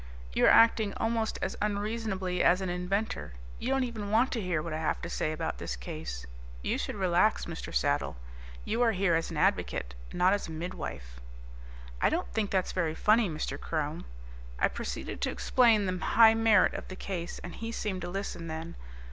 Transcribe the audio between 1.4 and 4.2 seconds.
as unreasonably as an inventor. You don't even